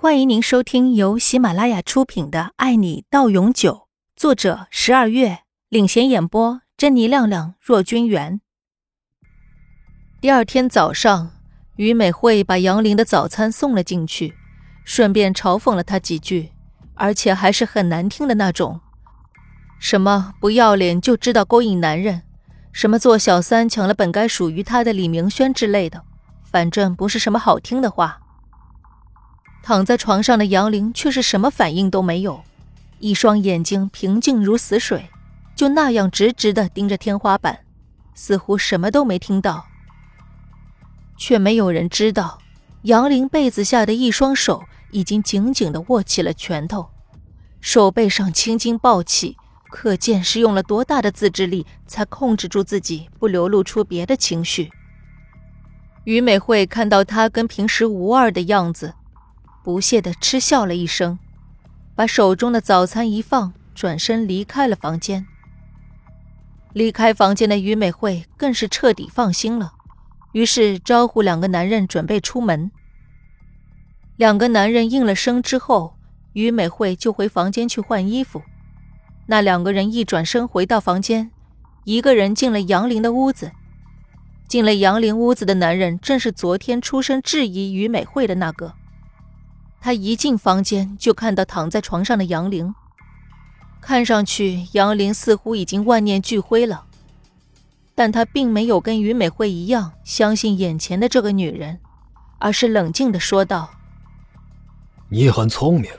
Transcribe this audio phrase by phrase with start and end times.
[0.00, 3.72] 欢迎您收听由喜马拉雅出品的《爱你到永久》，
[4.14, 5.40] 作者十二月
[5.70, 8.40] 领衔演播，珍妮、亮亮、若君元。
[10.20, 11.32] 第二天早上，
[11.74, 14.36] 于美惠把杨林的早餐送了进去，
[14.84, 16.52] 顺便嘲讽了他几句，
[16.94, 18.80] 而且还是很难听的那种，
[19.80, 22.22] 什么不要脸就知道勾引男人，
[22.70, 26.04] 什么做小三抢了本该属于他的李明轩之类的，
[26.44, 28.20] 反正不是什么好听的话。
[29.68, 32.42] 躺在床上的杨玲却是什么反应都没有，
[33.00, 35.10] 一双眼睛平静如死水，
[35.54, 37.58] 就那样直直的盯着天花板，
[38.14, 39.66] 似乎什么都没听到。
[41.18, 42.38] 却没有人知道，
[42.84, 46.88] 杨玲被子下的一双手已经紧紧的握起了拳头，
[47.60, 49.36] 手背上青筋暴起，
[49.68, 54.70] 可见是用了多大的自制力才控制住自己不流露出别的情绪。
[56.04, 58.94] 于美惠看到他跟平时无二的样子。
[59.62, 61.18] 不屑地嗤笑了一声，
[61.94, 65.26] 把手中的早餐一放，转身离开了房间。
[66.72, 69.72] 离开房间的于美惠更是彻底放心了，
[70.32, 72.70] 于是招呼两个男人准备出门。
[74.16, 75.94] 两个男人应了声之后，
[76.32, 78.42] 于美惠就回房间去换衣服。
[79.26, 81.30] 那两个人一转身回到房间，
[81.84, 83.52] 一个人进了杨林的屋子。
[84.46, 88.74] 进了杨林屋子的男人正是昨天出声质疑于美惠的那个。
[89.88, 92.74] 他一进房间，就看到躺在床上的杨玲。
[93.80, 96.84] 看上去，杨玲似乎已经万念俱灰了，
[97.94, 101.80] 但他并没有跟于美惠一样相信眼前的这个女人，
[102.38, 103.70] 而是冷静的说道
[105.08, 105.90] ：“你很聪明，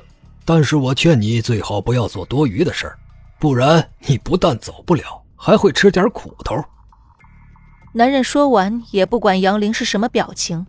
[0.45, 2.99] 但是我劝你最好不要做多余的事儿，
[3.39, 6.63] 不然你不但走不了，还会吃点苦头。”
[7.93, 10.67] 男人说完，也不管杨玲是什么表情，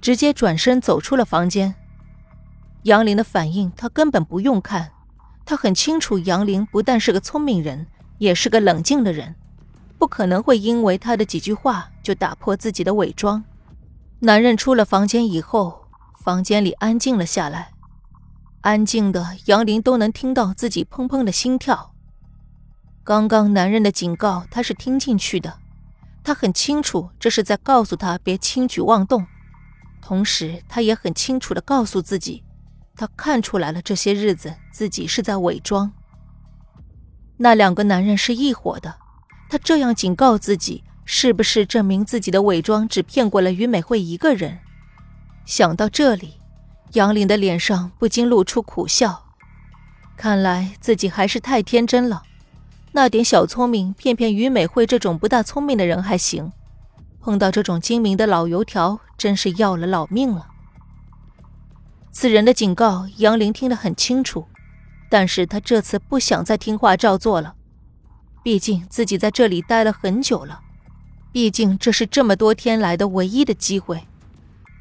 [0.00, 1.74] 直接转身走出了房间。
[2.84, 4.92] 杨林的反应，他根本不用看，
[5.44, 7.86] 他很清楚，杨林不但是个聪明人，
[8.18, 9.34] 也是个冷静的人，
[9.98, 13.44] 不可能会因为他的几句话就打破自己的伪装。
[14.20, 15.84] 男人出了房间以后，
[16.22, 17.72] 房间里安静了下来，
[18.62, 21.92] 安静的杨林都能听到自己砰砰的心跳。
[23.04, 25.58] 刚刚男人的警告，他是听进去的，
[26.24, 29.26] 他很清楚这是在告诉他别轻举妄动，
[30.00, 32.42] 同时他也很清楚的告诉自己。
[33.00, 35.90] 他看出来了，这些日子自己是在伪装。
[37.38, 38.96] 那两个男人是一伙的，
[39.48, 44.58] 他这样警告自己，是不是证明自己的伪装只骗过了于美惠一个人？
[45.46, 46.34] 想到这里，
[46.92, 49.24] 杨林的脸上不禁露出苦笑。
[50.14, 52.24] 看来自己还是太天真了，
[52.92, 56.52] 那点小聪明骗骗于美惠这种不大聪明的人还行，
[57.18, 60.48] 碰到这种精明的老油条，真是要了老命了。
[62.12, 64.46] 此人的警告，杨林听得很清楚，
[65.08, 67.54] 但是他这次不想再听话照做了。
[68.42, 70.60] 毕竟自己在这里待了很久了，
[71.30, 74.06] 毕竟这是这么多天来的唯一的机会。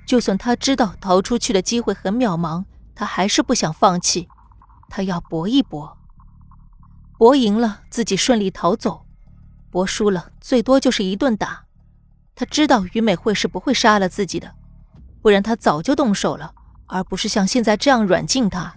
[0.07, 4.27] 就算他知道逃出去的机会很渺茫，他还是不想放弃。
[4.89, 5.97] 他要搏一搏，
[7.19, 9.05] 搏赢了自己顺利逃走，
[9.69, 11.65] 搏输了最多就是一顿打。
[12.33, 14.55] 他知道于美惠是不会杀了自己的，
[15.21, 16.55] 不然他早就动手了。
[16.89, 18.75] 而不是像现在这样软禁他。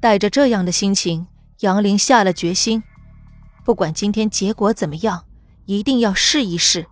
[0.00, 1.26] 带着这样的心情，
[1.60, 2.84] 杨林下了决心，
[3.64, 5.24] 不管今天结果怎么样，
[5.64, 6.86] 一定要试一试。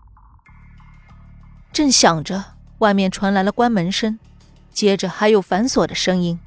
[1.72, 4.18] 正想着，外面传来了关门声，
[4.72, 6.40] 接着还有反锁的声音。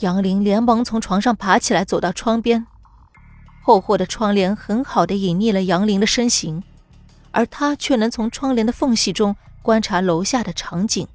[0.00, 2.66] 杨林连忙从床上爬起来，走到窗边，
[3.62, 6.62] 厚厚的窗帘很好的隐匿了杨林的身形，
[7.30, 11.08] 而他却能从窗帘的缝隙中观察楼下的场景。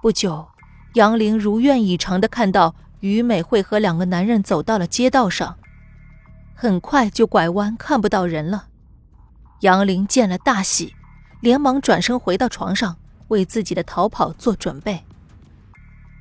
[0.00, 0.46] 不久，
[0.94, 5.58] 杨玲如愿以偿的看到于美惠和两个男人走到了街道上，
[6.54, 8.68] 很快就拐弯看不到人了。
[9.62, 10.94] 杨玲见了大喜，
[11.40, 15.02] 连忙转身回到床上，为自己的逃跑做准备。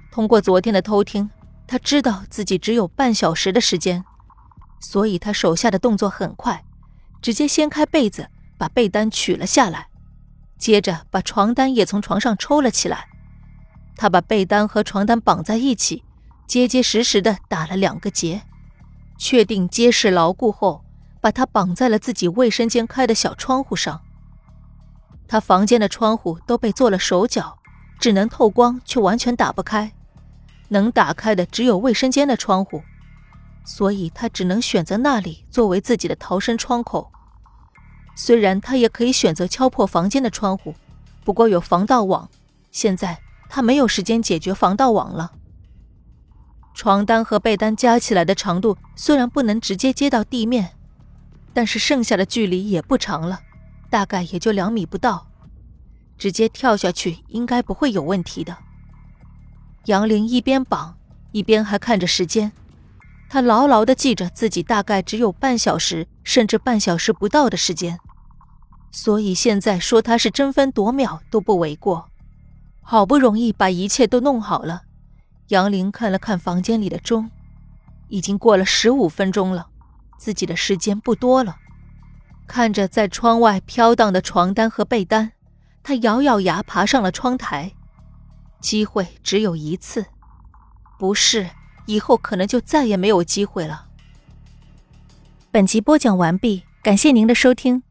[0.10, 1.30] 通过昨天的偷听，
[1.68, 4.04] 他知道自己只有半小时的时间，
[4.80, 6.66] 所以他手下的动作很快，
[7.22, 8.28] 直接掀开被子，
[8.58, 9.90] 把被单取了下来，
[10.58, 13.10] 接着把床单也从床上抽了起来。
[13.98, 16.04] 他把被单和床单绑在一起，
[16.46, 18.44] 结结实实的打了两个结，
[19.18, 20.86] 确定结实牢固后，
[21.20, 24.02] 把它绑在了自己卫生间开的小窗户上。
[25.28, 27.58] 他房间的窗户都被做了手脚，
[28.00, 29.92] 只能透光，却完全打不开。
[30.70, 32.84] 能打开的只有卫生间的窗户，
[33.66, 37.12] 所以他只能选择那里作为自己的逃生窗口。
[38.16, 40.76] 虽然他也可以选择敲破房间的窗户，
[41.26, 42.30] 不过有防盗网，
[42.72, 43.20] 现在。
[43.50, 45.32] 他没有时间解决防盗网了。
[46.74, 50.76] 床单和被单加起来的长度虽然不能直接接到地面，
[51.54, 53.40] 但是剩下的距离也不长了，
[53.90, 55.28] 大概也就两米不到，
[56.18, 58.56] 直接跳下去应该不会有问题的。
[59.86, 60.98] 杨玲一边绑，
[61.32, 62.52] 一边还看着时间，
[63.28, 67.98] 她牢牢的记着自己大概只有半小时，甚至半小时不到的时间。
[68.92, 72.10] 所以现在说他是争分夺秒都不为过。
[72.90, 74.84] 好不容易把一切都弄好了，
[75.50, 77.30] 杨玲看了看房间里的钟，
[78.08, 79.68] 已经过了十五分钟了，
[80.18, 81.58] 自己的时间不多了。
[82.48, 85.34] 看着在窗外飘荡的床单和被单，
[85.84, 87.74] 他咬咬牙爬上了窗台。
[88.62, 90.06] 机会只有一次，
[90.98, 91.50] 不是
[91.88, 93.88] 以后可能就再也没有机会了。
[95.52, 97.84] 本集播讲完毕，感谢您的收听。